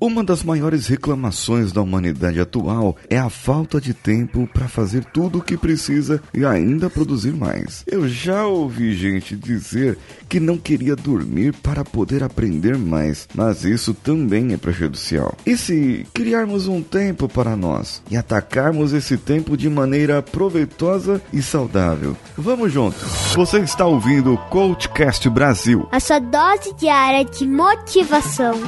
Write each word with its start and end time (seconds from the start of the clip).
Uma 0.00 0.24
das 0.24 0.42
maiores 0.42 0.86
reclamações 0.86 1.72
da 1.72 1.82
humanidade 1.82 2.40
atual 2.40 2.96
é 3.10 3.18
a 3.18 3.28
falta 3.28 3.78
de 3.78 3.92
tempo 3.92 4.48
para 4.50 4.66
fazer 4.66 5.04
tudo 5.04 5.40
o 5.40 5.42
que 5.42 5.58
precisa 5.58 6.22
e 6.32 6.42
ainda 6.42 6.88
produzir 6.88 7.34
mais. 7.34 7.84
Eu 7.86 8.08
já 8.08 8.46
ouvi 8.46 8.94
gente 8.94 9.36
dizer 9.36 9.98
que 10.26 10.40
não 10.40 10.56
queria 10.56 10.96
dormir 10.96 11.52
para 11.52 11.84
poder 11.84 12.22
aprender 12.22 12.78
mais, 12.78 13.28
mas 13.34 13.62
isso 13.62 13.92
também 13.92 14.54
é 14.54 14.56
prejudicial. 14.56 15.36
E 15.44 15.54
se 15.54 16.06
criarmos 16.14 16.66
um 16.66 16.80
tempo 16.80 17.28
para 17.28 17.54
nós 17.54 18.02
e 18.10 18.16
atacarmos 18.16 18.94
esse 18.94 19.18
tempo 19.18 19.54
de 19.54 19.68
maneira 19.68 20.22
proveitosa 20.22 21.20
e 21.30 21.42
saudável? 21.42 22.16
Vamos 22.38 22.72
juntos. 22.72 23.02
Você 23.34 23.58
está 23.58 23.84
ouvindo 23.84 24.32
o 24.32 24.38
Coachcast 24.48 25.28
Brasil. 25.28 25.86
A 25.92 26.00
sua 26.00 26.20
dose 26.20 26.72
diária 26.78 27.22
de 27.22 27.46
motivação. 27.46 28.58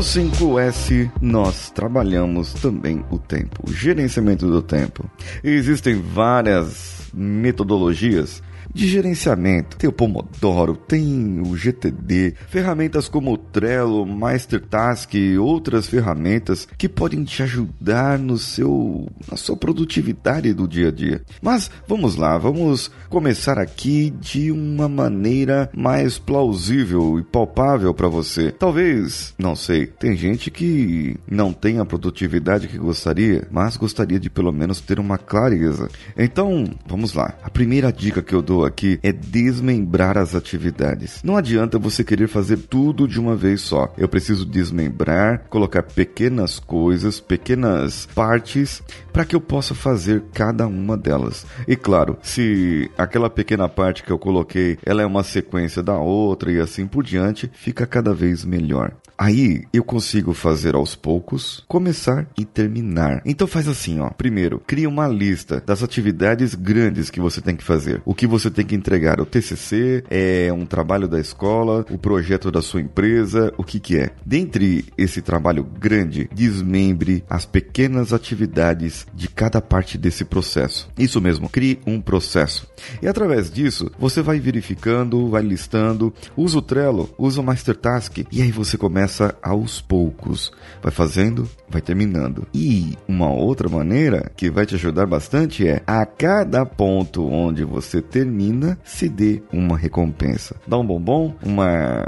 No 0.00 0.04
5S, 0.06 1.12
nós 1.20 1.70
trabalhamos 1.70 2.54
também 2.54 3.04
o 3.10 3.18
tempo, 3.18 3.68
o 3.68 3.70
gerenciamento 3.70 4.50
do 4.50 4.62
tempo. 4.62 5.04
Existem 5.44 6.00
várias 6.00 7.10
metodologias 7.12 8.42
de 8.74 8.86
gerenciamento. 8.86 9.76
Tem 9.76 9.88
o 9.88 9.92
Pomodoro, 9.92 10.76
tem 10.76 11.40
o 11.40 11.56
GTD, 11.56 12.34
ferramentas 12.48 13.08
como 13.08 13.32
o 13.32 13.38
Trello, 13.38 14.06
Mastertask 14.06 15.14
e 15.14 15.38
outras 15.38 15.86
ferramentas 15.86 16.66
que 16.78 16.88
podem 16.88 17.24
te 17.24 17.42
ajudar 17.42 18.18
no 18.18 18.38
seu 18.38 19.08
na 19.30 19.36
sua 19.36 19.56
produtividade 19.56 20.52
do 20.52 20.66
dia 20.66 20.88
a 20.88 20.90
dia. 20.90 21.22
Mas 21.42 21.70
vamos 21.86 22.16
lá, 22.16 22.38
vamos 22.38 22.90
começar 23.08 23.58
aqui 23.58 24.10
de 24.10 24.50
uma 24.50 24.88
maneira 24.88 25.70
mais 25.74 26.18
plausível 26.18 27.18
e 27.18 27.22
palpável 27.22 27.92
para 27.94 28.08
você. 28.08 28.50
Talvez, 28.52 29.34
não 29.38 29.54
sei, 29.54 29.86
tem 29.86 30.16
gente 30.16 30.50
que 30.50 31.16
não 31.30 31.52
tem 31.52 31.78
a 31.78 31.84
produtividade 31.84 32.68
que 32.68 32.78
gostaria, 32.78 33.46
mas 33.50 33.76
gostaria 33.76 34.18
de 34.18 34.30
pelo 34.30 34.52
menos 34.52 34.80
ter 34.80 34.98
uma 34.98 35.18
clareza. 35.18 35.88
Então, 36.16 36.64
vamos 36.86 37.14
lá. 37.14 37.34
A 37.42 37.50
primeira 37.50 37.92
dica 37.92 38.22
que 38.22 38.34
eu 38.34 38.42
dou 38.42 38.59
aqui 38.64 38.98
é 39.02 39.12
desmembrar 39.12 40.18
as 40.18 40.34
atividades. 40.34 41.20
Não 41.22 41.36
adianta 41.36 41.78
você 41.78 42.04
querer 42.04 42.28
fazer 42.28 42.56
tudo 42.58 43.06
de 43.06 43.18
uma 43.18 43.36
vez 43.36 43.60
só. 43.60 43.92
Eu 43.96 44.08
preciso 44.08 44.44
desmembrar, 44.44 45.46
colocar 45.48 45.82
pequenas 45.82 46.58
coisas, 46.58 47.20
pequenas 47.20 48.08
partes 48.14 48.82
para 49.12 49.24
que 49.24 49.34
eu 49.34 49.40
possa 49.40 49.74
fazer 49.74 50.22
cada 50.32 50.66
uma 50.66 50.96
delas. 50.96 51.46
E 51.66 51.76
claro, 51.76 52.18
se 52.22 52.90
aquela 52.96 53.30
pequena 53.30 53.68
parte 53.68 54.02
que 54.02 54.10
eu 54.10 54.18
coloquei, 54.18 54.78
ela 54.84 55.02
é 55.02 55.06
uma 55.06 55.22
sequência 55.22 55.82
da 55.82 55.98
outra 55.98 56.52
e 56.52 56.60
assim 56.60 56.86
por 56.86 57.04
diante, 57.04 57.50
fica 57.54 57.86
cada 57.86 58.12
vez 58.12 58.44
melhor. 58.44 58.92
Aí 59.20 59.64
eu 59.70 59.84
consigo 59.84 60.32
fazer 60.32 60.74
aos 60.74 60.96
poucos, 60.96 61.62
começar 61.68 62.26
e 62.38 62.44
terminar. 62.46 63.20
Então 63.26 63.46
faz 63.46 63.68
assim, 63.68 64.00
ó. 64.00 64.08
Primeiro, 64.08 64.62
cria 64.66 64.88
uma 64.88 65.06
lista 65.06 65.62
das 65.66 65.82
atividades 65.82 66.54
grandes 66.54 67.10
que 67.10 67.20
você 67.20 67.42
tem 67.42 67.54
que 67.54 67.62
fazer. 67.62 68.00
O 68.06 68.14
que 68.14 68.26
você 68.26 68.50
tem 68.50 68.64
que 68.64 68.74
entregar, 68.74 69.20
o 69.20 69.26
TCC, 69.26 70.04
é 70.08 70.50
um 70.50 70.64
trabalho 70.64 71.06
da 71.06 71.20
escola, 71.20 71.84
o 71.90 71.98
projeto 71.98 72.50
da 72.50 72.62
sua 72.62 72.80
empresa, 72.80 73.52
o 73.58 73.62
que 73.62 73.78
que 73.78 73.98
é? 73.98 74.08
Dentre 74.24 74.86
esse 74.96 75.20
trabalho 75.20 75.64
grande, 75.64 76.26
desmembre 76.32 77.22
as 77.28 77.44
pequenas 77.44 78.14
atividades 78.14 78.99
de 79.14 79.28
cada 79.28 79.60
parte 79.60 79.96
desse 79.98 80.24
processo. 80.24 80.88
Isso 80.98 81.20
mesmo, 81.20 81.48
crie 81.48 81.80
um 81.86 82.00
processo. 82.00 82.68
E 83.02 83.06
através 83.06 83.50
disso, 83.50 83.90
você 83.98 84.22
vai 84.22 84.38
verificando, 84.40 85.28
vai 85.28 85.42
listando, 85.42 86.12
usa 86.36 86.58
o 86.58 86.62
Trello, 86.62 87.10
usa 87.18 87.40
o 87.40 87.44
Mastertask 87.44 88.18
e 88.30 88.42
aí 88.42 88.50
você 88.50 88.76
começa 88.76 89.34
aos 89.42 89.80
poucos, 89.80 90.52
vai 90.82 90.92
fazendo, 90.92 91.48
vai 91.68 91.80
terminando. 91.80 92.46
E 92.52 92.96
uma 93.06 93.30
outra 93.30 93.68
maneira 93.68 94.30
que 94.36 94.50
vai 94.50 94.66
te 94.66 94.74
ajudar 94.74 95.06
bastante 95.06 95.66
é 95.66 95.82
a 95.86 96.04
cada 96.06 96.64
ponto 96.64 97.26
onde 97.26 97.64
você 97.64 98.02
termina, 98.02 98.78
se 98.84 99.08
dê 99.08 99.42
uma 99.52 99.76
recompensa. 99.76 100.56
Dá 100.66 100.78
um 100.78 100.86
bombom, 100.86 101.34
uma 101.42 102.04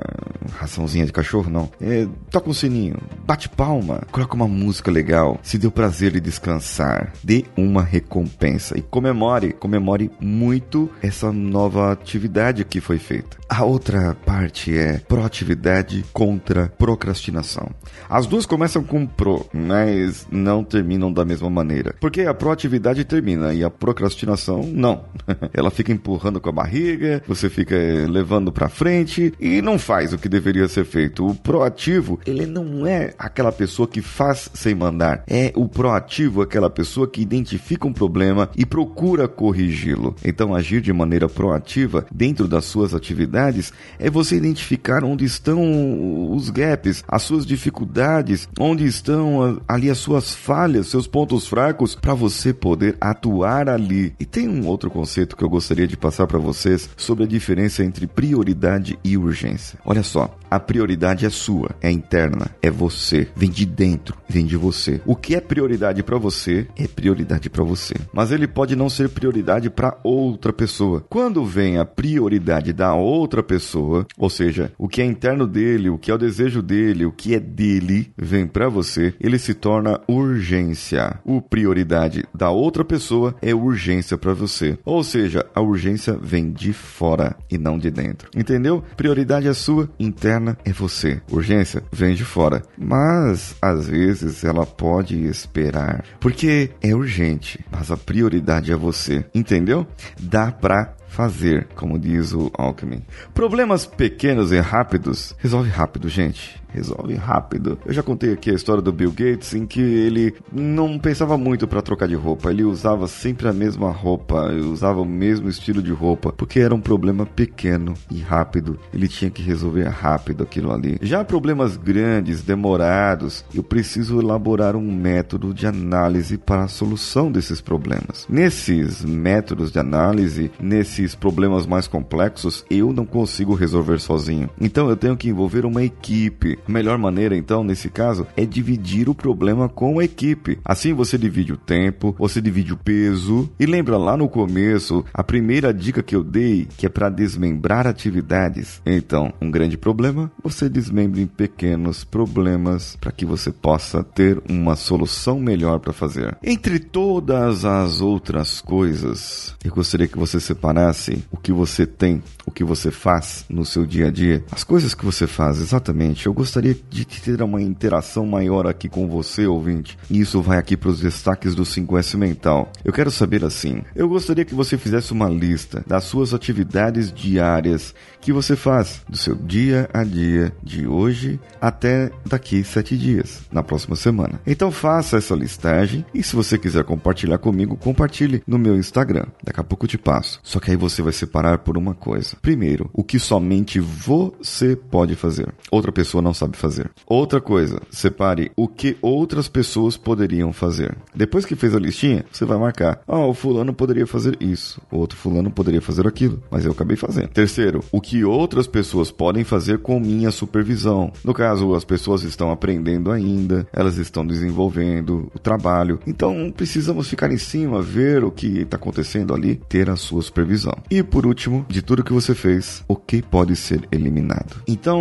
raçãozinha 0.53 1.07
de 1.07 1.13
cachorro, 1.13 1.51
não. 1.51 1.71
É, 1.81 2.07
toca 2.31 2.51
um 2.51 2.55
sininho, 2.55 2.97
bate 3.25 3.49
palma, 3.49 4.03
coloca 4.11 4.35
uma 4.35 4.49
música 4.49 4.91
legal, 4.91 5.39
se 5.43 5.59
deu 5.59 5.71
prazer 5.71 6.13
de 6.13 6.21
descansar, 6.21 6.82
dê 7.23 7.45
uma 7.57 7.83
recompensa 7.83 8.79
e 8.79 8.83
comemore, 8.83 9.53
comemore 9.53 10.11
muito 10.21 10.91
essa 11.03 11.33
nova 11.33 11.93
atividade 11.93 12.65
que 12.65 12.81
foi 12.81 12.99
feita. 12.99 13.37
A 13.49 13.65
outra 13.65 14.17
parte 14.25 14.77
é 14.77 14.99
proatividade 14.99 16.05
contra 16.13 16.73
procrastinação. 16.79 17.69
As 18.09 18.27
duas 18.27 18.47
começam 18.47 18.83
com 18.83 19.07
pro, 19.07 19.47
mas 19.53 20.27
não 20.31 20.65
terminam 20.65 21.13
da 21.13 21.25
mesma 21.25 21.51
maneira. 21.51 21.95
Porque 22.01 22.23
a 22.23 22.33
proatividade 22.33 23.05
termina 23.05 23.53
e 23.53 23.63
a 23.63 23.69
procrastinação 23.69 24.63
não. 24.63 25.05
Ela 25.53 25.71
fica 25.71 25.93
empurrando 25.93 26.41
com 26.41 26.49
a 26.49 26.53
barriga, 26.53 27.23
você 27.27 27.51
fica 27.51 27.77
levando 28.09 28.51
para 28.51 28.69
frente 28.69 29.35
e 29.39 29.61
não 29.61 29.79
faz 29.79 30.13
o 30.13 30.19
que 30.19 30.29
deveria 30.29 30.67
ser 30.67 30.85
feito. 30.85 31.27
O 31.27 31.35
proativo, 31.35 32.19
ele 32.27 32.47
não 32.47 32.87
é 32.87 33.13
aquela 33.19 33.53
pessoa 33.53 33.87
que 33.87 34.01
faz 34.01 34.51
sem 34.55 34.75
mandar. 34.75 35.25
É 35.29 35.53
o 35.55 35.69
proativo 35.69 36.41
aquela 36.41 36.71
pessoa 36.73 37.07
que 37.07 37.23
identifica 37.23 37.87
um 37.87 37.93
problema 37.93 38.51
e 38.57 38.67
procura 38.67 39.29
corrigi-lo. 39.29 40.17
Então 40.25 40.55
agir 40.55 40.81
de 40.81 40.93
maneira 40.93 41.29
proativa 41.29 42.05
dentro 42.13 42.49
das 42.49 42.65
suas 42.65 42.95
atividades 42.95 43.73
é 43.99 44.11
você 44.11 44.37
identificar 44.37 45.05
onde 45.05 45.25
estão 45.25 46.33
os 46.33 46.51
gaps, 46.51 47.05
as 47.07 47.23
suas 47.23 47.47
dificuldades, 47.47 48.49
onde 48.59 48.85
estão 48.85 49.61
ali 49.69 49.91
as 49.91 49.99
suas 49.99 50.35
falhas, 50.35 50.89
seus 50.89 51.07
pontos 51.07 51.47
fracos, 51.47 51.95
para 51.95 52.15
você 52.15 52.53
poder 52.53 52.97
atuar 53.01 53.69
ali. 53.69 54.15
E 54.19 54.25
tem 54.25 54.49
um 54.49 54.67
outro 54.67 54.91
conceito 54.91 55.37
que 55.37 55.45
eu 55.45 55.51
gostaria 55.51 55.87
de 55.87 55.97
passar 55.97 56.27
para 56.27 56.39
vocês 56.39 56.89
sobre 56.97 57.25
a 57.25 57.27
diferença 57.27 57.85
entre 57.85 58.07
prioridade 58.07 58.99
e 59.05 59.17
urgência. 59.17 59.79
Olha 59.85 60.03
só, 60.03 60.35
a 60.53 60.61
prioridade 60.61 61.25
é 61.25 61.31
sua, 61.31 61.71
é 61.81 61.91
interna, 61.91 62.51
é 62.61 62.71
você, 62.71 63.27
vem 63.35 63.49
de 63.49 63.65
dentro, 63.65 64.19
vem 64.29 64.45
de 64.45 64.55
você. 64.55 65.01
O 65.07 65.17
que 65.17 65.35
é 65.35 65.41
prioridade 65.41 66.03
para 66.03 66.19
você 66.19 66.67
é 66.77 66.87
prioridade 66.87 67.49
para 67.49 67.65
você, 67.65 67.95
mas 68.13 68.31
ele 68.31 68.47
pode 68.47 68.77
não 68.77 68.91
ser 68.91 69.09
prioridade 69.09 69.71
para 69.71 69.97
outra 70.05 70.53
pessoa. 70.53 71.07
Quando 71.09 71.43
vem 71.43 71.79
a 71.79 71.87
prioridade 71.87 72.71
da 72.75 72.93
outra 72.93 73.43
pessoa, 73.43 74.07
ou 74.19 74.29
seja, 74.29 74.71
o 74.77 74.89
que 74.89 75.01
é 75.01 75.07
interno 75.07 75.47
dele, 75.47 75.89
o 75.89 75.97
que 75.97 76.11
é 76.11 76.15
o 76.15 76.19
desejo 76.19 76.61
dele, 76.61 77.07
o 77.07 77.13
que 77.13 77.35
é 77.35 77.41
dele, 77.41 78.13
vem 78.15 78.47
para 78.47 78.69
você, 78.69 79.15
ele 79.19 79.39
se 79.39 79.55
torna 79.55 80.03
urgência. 80.07 81.19
O 81.25 81.41
prioridade 81.41 82.27
da 82.35 82.51
outra 82.51 82.85
pessoa 82.85 83.35
é 83.41 83.55
urgência 83.55 84.19
para 84.19 84.35
você. 84.35 84.79
Ou 84.85 85.03
seja, 85.03 85.47
a 85.55 85.63
urgência 85.63 86.15
vem 86.21 86.53
de 86.53 86.75
fora 86.75 87.37
e 87.51 87.57
não 87.57 87.79
de 87.79 87.91
dentro. 87.91 88.29
Entendeu? 88.37 88.85
Prioridade 88.99 89.49
é 89.49 89.55
sua, 89.55 89.89
interna 89.99 90.42
é 90.65 90.73
você. 90.73 91.21
Urgência 91.31 91.83
vem 91.93 92.15
de 92.15 92.25
fora. 92.25 92.63
Mas 92.77 93.55
às 93.61 93.89
vezes 93.89 94.45
ela 94.45 94.67
pode 94.67 95.17
esperar, 95.27 96.05
porque 96.21 96.71
é 96.81 96.95
urgente, 96.95 97.61
mas 97.71 97.91
a 97.91 97.97
prioridade 97.97 98.73
é 98.73 98.77
você. 98.77 99.25
Entendeu? 99.35 99.87
Dá 100.21 100.51
pra 100.51 100.95
fazer, 101.09 101.69
como 101.75 101.99
diz 101.99 102.33
o 102.33 102.51
Alckmin. 102.57 103.03
Problemas 103.35 103.85
pequenos 103.85 104.51
e 104.51 104.59
rápidos, 104.59 105.35
resolve 105.39 105.69
rápido, 105.69 106.09
gente 106.09 106.62
resolve 106.73 107.15
rápido. 107.15 107.79
Eu 107.85 107.93
já 107.93 108.03
contei 108.03 108.33
aqui 108.33 108.51
a 108.51 108.55
história 108.55 108.83
do 108.83 108.93
Bill 108.93 109.11
Gates 109.11 109.55
em 109.55 109.67
que 109.67 109.81
ele 109.81 110.35
não 110.53 110.99
pensava 110.99 111.37
muito 111.37 111.67
para 111.67 111.83
trocar 111.83 112.09
de 112.09 112.15
roupa, 112.15 112.51
ele 112.51 112.65
usava 112.65 113.07
sempre 113.07 113.49
a 113.49 113.53
mesma 113.53 113.91
roupa, 113.91 114.51
usava 114.53 115.01
o 115.01 115.05
mesmo 115.05 115.49
estilo 115.49 115.83
de 115.83 115.93
roupa, 115.93 116.33
porque 116.33 116.61
era 116.61 116.75
um 116.75 116.81
problema 116.81 117.27
pequeno 117.27 117.95
e 118.11 118.21
rápido. 118.21 118.79
Ele 118.93 119.09
tinha 119.09 119.31
que 119.31 119.43
resolver 119.43 119.89
rápido 119.89 120.43
aquilo 120.43 120.73
ali. 120.73 120.99
Já 121.03 121.25
problemas 121.25 121.77
grandes, 121.77 122.43
demorados, 122.43 123.45
eu 123.55 123.63
preciso 123.63 124.21
elaborar 124.21 124.77
um 124.77 124.93
método 124.93 125.53
de 125.53 125.67
análise 125.67 126.39
para 126.39 126.65
a 126.65 126.69
solução 126.69 127.31
desses 127.31 127.61
problemas. 127.61 128.27
Nesses 128.29 129.05
métodos 129.05 129.71
de 129.71 129.79
análise, 129.79 130.51
nesses 130.61 131.15
problemas 131.15 131.67
mais 131.67 131.87
complexos, 131.87 132.65
eu 132.71 132.93
não 132.93 133.05
consigo 133.05 133.55
resolver 133.55 133.99
sozinho. 133.99 134.49
Então 134.61 134.89
eu 134.89 134.97
tenho 134.97 135.17
que 135.17 135.29
envolver 135.29 135.65
uma 135.65 135.83
equipe 135.83 136.59
A 136.67 136.73
melhor 136.73 136.97
maneira, 136.97 137.37
então, 137.37 137.65
nesse 137.65 137.89
caso, 137.89 138.27
é 138.37 138.45
dividir 138.45 139.09
o 139.09 139.15
problema 139.15 139.69
com 139.69 139.99
a 139.99 140.05
equipe. 140.05 140.59
Assim 140.65 140.93
você 140.93 141.19
divide 141.19 141.53
o 141.53 141.57
tempo, 141.57 142.15
você 142.19 142.41
divide 142.41 142.73
o 142.73 142.77
peso. 142.77 143.51
E 143.59 143.67
lembra 143.67 143.97
lá 143.97 144.17
no 144.17 144.29
começo, 144.29 145.05
a 145.13 145.25
primeira 145.25 145.75
dica 145.75 146.03
que 146.03 146.15
eu 146.15 146.23
dei, 146.23 146.69
que 146.77 146.87
é 146.87 146.89
para 146.89 147.11
desmembrar 147.11 147.87
atividades. 147.87 148.81
Então, 148.87 149.33
um 149.41 149.51
grande 149.51 149.77
problema, 149.77 150.31
você 150.43 150.69
desmembra 150.69 151.21
em 151.21 151.27
pequenos 151.27 152.05
problemas 152.05 152.97
para 153.01 153.13
que 153.13 153.27
você 153.27 153.51
possa 153.51 154.05
ter 154.05 154.41
uma 154.49 154.77
solução 154.77 155.41
melhor 155.41 155.81
para 155.81 155.93
fazer. 155.93 156.37
Entre 156.43 156.79
todas 156.79 157.65
as 157.65 158.01
outras 158.01 158.61
coisas, 158.61 159.57
eu 159.65 159.73
gostaria 159.73 160.07
que 160.07 160.19
você 160.19 160.39
separasse 160.39 161.25
o 161.31 161.37
que 161.37 161.53
você 161.53 161.87
tem, 161.87 162.23
o 162.47 162.51
que 162.51 162.63
você 162.63 162.91
faz 162.91 163.45
no 163.49 163.65
seu 163.65 163.85
dia 163.85 164.09
a 164.09 164.11
dia, 164.11 164.45
as 164.53 164.63
coisas 164.63 164.95
que 164.95 165.05
você 165.05 165.27
faz 165.27 165.61
exatamente. 165.61 166.27
Eu 166.27 166.33
gostaria 166.33 166.52
de 166.61 167.05
ter 167.05 167.41
uma 167.43 167.63
interação 167.63 168.27
maior 168.27 168.67
aqui 168.67 168.89
com 168.89 169.09
você, 169.09 169.47
ouvinte. 169.47 169.99
E 170.11 170.21
isso 170.21 170.43
vai 170.43 170.59
aqui 170.59 170.77
para 170.77 170.91
os 170.91 171.01
destaques 171.01 171.55
do 171.55 171.63
5S 171.63 172.17
Mental. 172.17 172.71
Eu 172.85 172.93
quero 172.93 173.11
saber 173.11 173.45
assim: 173.45 173.83
eu 173.95 174.09
gostaria 174.09 174.45
que 174.45 174.55
você 174.55 174.77
fizesse 174.77 175.13
uma 175.13 175.29
lista 175.29 175.85
das 175.87 176.05
suas 176.05 176.35
atividades 176.35 177.13
diárias 177.13 177.95
que 178.21 178.33
você 178.33 178.55
faz 178.55 179.03
do 179.09 179.17
seu 179.17 179.35
dia 179.35 179.89
a 179.93 180.05
dia 180.05 180.53
de 180.63 180.87
hoje 180.87 181.41
até 181.61 182.11
daqui 182.25 182.63
sete 182.63 182.97
dias, 182.97 183.43
na 183.51 183.63
próxima 183.63 183.97
semana. 183.97 184.41
Então 184.47 184.71
faça 184.71 185.17
essa 185.17 185.35
listagem 185.35 186.05
e 186.15 186.23
se 186.23 186.37
você 186.37 186.57
quiser 186.59 186.85
compartilhar 186.85 187.39
comigo, 187.39 187.77
compartilhe 187.77 188.43
no 188.47 188.59
meu 188.59 188.77
Instagram. 188.77 189.27
Daqui 189.43 189.61
a 189.61 189.65
pouco 189.65 189.85
eu 189.85 189.89
te 189.89 189.99
passo. 189.99 190.41
Só 190.43 190.61
que 190.61 190.71
aí 190.71 190.77
você 190.77 191.03
vai 191.03 191.13
separar 191.13 191.59
por 191.59 191.77
uma 191.77 191.95
coisa. 191.95 192.37
Primeiro, 192.41 192.89
o 192.93 193.03
que 193.03 193.19
somente 193.19 193.81
você 193.81 194.77
pode 194.77 195.15
fazer. 195.15 195.53
Outra 195.71 195.93
pessoa 195.93 196.23
não 196.23 196.35
sabe 196.35 196.42
fazer. 196.53 196.91
Outra 197.07 197.41
coisa, 197.41 197.81
separe 197.91 198.51
o 198.57 198.69
que 198.69 198.97
outras 199.01 199.49
pessoas 199.49 199.97
poderiam 199.97 200.53
fazer. 200.53 200.97
Depois 201.15 201.45
que 201.45 201.57
fez 201.57 201.75
a 201.75 201.79
listinha, 201.79 202.25
você 202.31 202.45
vai 202.45 202.59
marcar. 202.59 203.01
Ah, 203.07 203.19
oh, 203.19 203.31
o 203.31 203.35
fulano 203.35 203.73
poderia 203.73 204.07
fazer 204.07 204.37
isso. 204.41 204.81
O 204.91 204.99
outro 204.99 205.17
fulano 205.17 205.51
poderia 205.51 205.81
fazer 205.81 206.07
aquilo. 206.07 206.43
Mas 206.51 206.65
eu 206.65 206.73
acabei 206.73 206.97
fazendo. 206.97 207.29
Terceiro, 207.29 207.83
o 207.91 208.01
que 208.01 208.25
outras 208.25 208.67
pessoas 208.67 209.11
podem 209.11 209.45
fazer 209.45 209.79
com 209.79 210.01
minha 210.01 210.31
supervisão. 210.31 211.13
No 211.25 211.35
caso, 211.35 211.75
as 211.75 211.85
pessoas 211.85 212.23
estão 212.23 212.51
aprendendo 212.51 213.11
ainda, 213.11 213.67
elas 213.73 213.97
estão 213.97 214.27
desenvolvendo 214.27 215.31
o 215.35 215.39
trabalho. 215.39 215.99
Então, 216.07 216.53
precisamos 216.55 217.09
ficar 217.09 217.31
em 217.31 217.39
cima, 217.39 217.83
ver 217.83 218.25
o 218.25 218.31
que 218.31 218.61
está 218.61 218.77
acontecendo 218.77 219.35
ali, 219.35 219.57
ter 219.69 219.91
a 219.91 219.97
sua 219.97 220.23
supervisão. 220.23 220.75
E 220.91 221.03
por 221.03 221.27
último, 221.27 221.65
de 221.69 221.83
tudo 221.83 222.05
que 222.05 222.13
você 222.13 222.35
fez, 222.35 222.85
o 222.89 222.97
que 222.97 223.23
pode 223.23 223.57
ser 223.57 223.87
eliminado. 223.91 224.63
Então, 224.67 225.01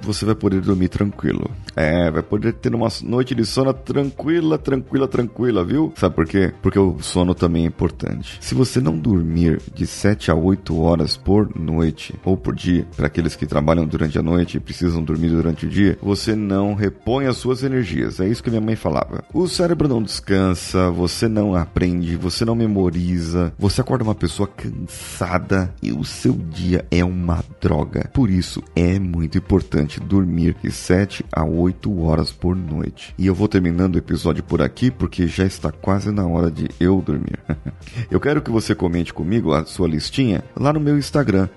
você 0.00 0.24
vai 0.32 0.34
poder 0.34 0.60
dormir 0.60 0.88
tranquilo. 0.88 1.50
É, 1.76 2.10
vai 2.10 2.22
poder 2.22 2.54
ter 2.54 2.74
uma 2.74 2.88
noite 3.02 3.34
de 3.34 3.44
sono 3.44 3.72
tranquila, 3.72 4.58
tranquila, 4.58 5.06
tranquila, 5.06 5.64
viu? 5.64 5.92
Sabe 5.96 6.14
por 6.14 6.26
quê? 6.26 6.52
Porque 6.60 6.78
o 6.78 6.98
sono 7.00 7.34
também 7.34 7.64
é 7.64 7.68
importante. 7.68 8.38
Se 8.40 8.54
você 8.54 8.80
não 8.80 8.98
dormir 8.98 9.60
de 9.74 9.86
7 9.86 10.30
a 10.30 10.34
8 10.34 10.78
horas 10.80 11.16
por 11.16 11.54
noite 11.58 12.14
ou 12.24 12.36
por 12.36 12.54
dia, 12.54 12.86
para 12.96 13.06
aqueles 13.06 13.36
que 13.36 13.46
trabalham 13.46 13.86
durante 13.86 14.18
a 14.18 14.22
noite 14.22 14.56
e 14.56 14.60
precisam 14.60 15.02
dormir 15.02 15.30
durante 15.30 15.66
o 15.66 15.68
dia, 15.68 15.98
você 16.02 16.34
não 16.34 16.74
repõe 16.74 17.26
as 17.26 17.36
suas 17.36 17.62
energias. 17.62 18.20
É 18.20 18.28
isso 18.28 18.42
que 18.42 18.50
minha 18.50 18.60
mãe 18.60 18.76
falava. 18.76 19.24
O 19.32 19.46
cérebro 19.46 19.88
não 19.88 20.02
descansa, 20.02 20.90
você 20.90 21.28
não 21.28 21.54
aprende, 21.54 22.16
você 22.16 22.44
não 22.44 22.54
memoriza, 22.54 23.52
você 23.58 23.80
acorda 23.80 24.04
uma 24.04 24.14
pessoa 24.14 24.48
cansada 24.48 25.74
e 25.82 25.92
o 25.92 26.04
seu 26.04 26.32
dia 26.32 26.84
é 26.90 27.04
uma 27.04 27.42
droga. 27.60 28.10
Por 28.12 28.30
isso 28.30 28.62
é 28.74 28.98
muito 28.98 29.38
importante 29.38 30.00
dormir 30.12 30.54
de 30.62 30.70
7 30.70 31.24
a 31.32 31.42
8 31.42 32.02
horas 32.02 32.30
por 32.30 32.54
noite. 32.54 33.14
E 33.16 33.26
eu 33.26 33.34
vou 33.34 33.48
terminando 33.48 33.94
o 33.94 33.98
episódio 33.98 34.44
por 34.44 34.60
aqui 34.60 34.90
porque 34.90 35.26
já 35.26 35.46
está 35.46 35.72
quase 35.72 36.10
na 36.10 36.26
hora 36.26 36.50
de 36.50 36.68
eu 36.78 37.00
dormir. 37.00 37.38
eu 38.10 38.20
quero 38.20 38.42
que 38.42 38.50
você 38.50 38.74
comente 38.74 39.14
comigo 39.14 39.54
a 39.54 39.64
sua 39.64 39.88
listinha 39.88 40.44
lá 40.54 40.70
no 40.70 40.80
meu 40.80 40.98
Instagram, 40.98 41.48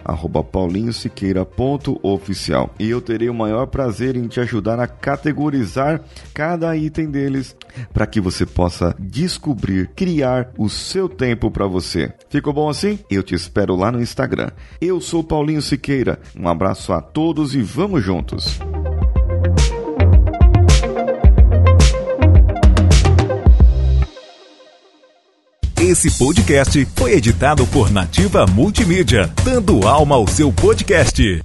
paulinhosiqueira.oficial. 0.54 2.74
E 2.80 2.90
eu 2.90 3.02
terei 3.02 3.28
o 3.28 3.34
maior 3.34 3.66
prazer 3.66 4.16
em 4.16 4.30
te 4.30 4.40
ajudar 4.40 4.80
a 4.80 4.88
categorizar 4.88 6.02
cada 6.34 6.78
item 6.78 7.12
deles 7.12 7.54
para 7.94 8.08
que 8.08 8.20
você 8.20 8.46
possa 8.46 8.96
descobrir, 9.00 9.90
criar 9.96 10.52
o 10.58 10.70
seu 10.70 11.08
tempo 11.08 11.50
para 11.52 11.68
você. 11.68 12.14
Ficou 12.30 12.54
bom 12.54 12.70
assim? 12.70 13.00
Eu 13.10 13.24
te 13.24 13.36
espero 13.36 13.76
lá 13.76 13.92
no 13.92 14.02
Instagram. 14.02 14.50
Eu 14.80 15.00
sou 15.02 15.24
Paulinho 15.24 15.62
Siqueira. 15.62 16.20
Um 16.38 16.48
abraço 16.48 16.94
a 16.94 17.02
todos 17.02 17.56
e 17.56 17.62
vamos 17.62 18.04
juntos. 18.04 18.60
Esse 25.80 26.10
podcast 26.18 26.88
foi 26.96 27.14
editado 27.14 27.68
por 27.68 27.92
Nativa 27.92 28.48
Multimídia, 28.48 29.32
dando 29.44 29.88
alma 29.88 30.16
ao 30.16 30.26
seu 30.26 30.52
podcast. 30.52 31.44